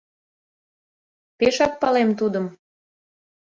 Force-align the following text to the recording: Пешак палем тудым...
Пешак 1.37 1.73
палем 1.81 2.09
тудым... 2.19 2.45